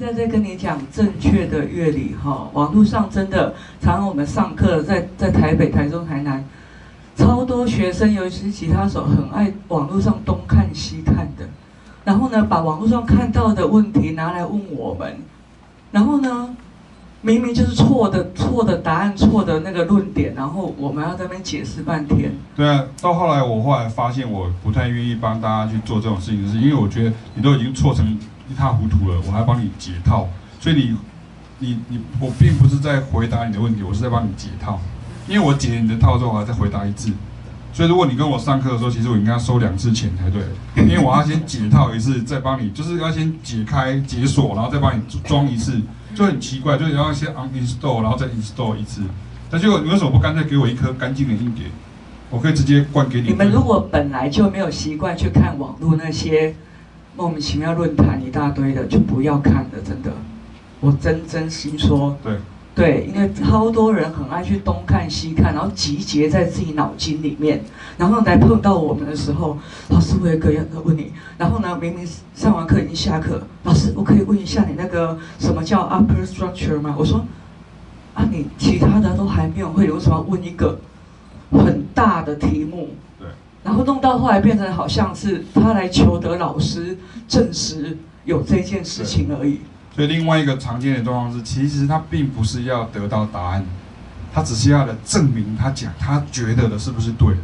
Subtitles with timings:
[0.00, 6.42] 在在跟你讲正确的乐理哈，网络上真的，常常我们上课在在台北、台中、台南，
[7.14, 11.46] 超多学生，尤其是吉他手，很爱网络上东看西看的，
[12.02, 15.18] 然后呢，把网络上看到的问题拿来问我们，
[15.92, 16.48] 然后呢，
[17.20, 22.32] 明明就是错的错的答案、错的那个论点，然后我们要在那边解释半天。
[22.56, 28.18] 对啊，到后来我后来发现，我不太愿意帮大家去做这种事情，是因为我觉得你都已经错成。
[28.50, 30.28] 一塌糊涂了，我还帮你解套，
[30.60, 30.96] 所以你，
[31.60, 34.80] 你，你，我并不是在回答你的问题，我是在帮你解套，
[35.28, 37.12] 因为我解你的套之后，我还再回答一次，
[37.72, 40.42] 所以如果你跟我上课的时候，其实我应该要收两次钱才对，
[40.84, 45.80] 因为我要先解套一次，再帮你，就是要先解开解锁，然后再帮你装一次，
[46.12, 49.02] 就很奇怪，就是要先 uninstall，然后再 install 一次，
[49.48, 51.66] 但结果你为什么不干脆给我一颗干净的硬碟，
[52.30, 53.28] 我可以直接灌给你。
[53.28, 56.52] 你们如果本来就没有习惯去看网络那些。
[57.16, 60.12] 莫名其妙论坛一大堆的，就不要看了，真的，
[60.80, 62.36] 我真真心说，对，
[62.74, 67.62] 对，因为超多人很爱去东看西看，然后集结在自己脑筋里面，
[67.98, 76.94] 然后来碰到我们的时候，老师我有个要问你，然后呢，明明上完课已经下课，老师我可以问一下你那个什么叫 upper structure 吗？
[76.96, 77.26] 我说，
[78.14, 80.78] 啊，你其他的都还没有会，为什么要问一个
[81.50, 82.88] 很大的题目？
[83.62, 86.96] 然后弄到后来变成好像是他来求得老师
[87.28, 89.60] 证实有这件事情而已。
[89.94, 93.66] 所以另外一个常见的状况是，其实他并不是要得到答案，
[94.32, 97.40] 他只是要来证明他讲他觉得的是不是对的。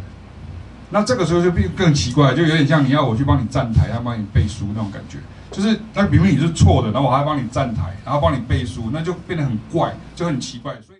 [0.90, 5.18] 那这个时候就变更奇怪，就有点像你要我去帮你站台，要帮你背书那种感觉。
[5.50, 10.74] 就是那明明你是错的，然后我还帮你站台，然后帮你背书，那就变得很怪，就很奇怪。
[10.86, 10.95] 所以。